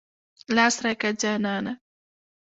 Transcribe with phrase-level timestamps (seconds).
[0.55, 1.73] لاس راکه جانانه.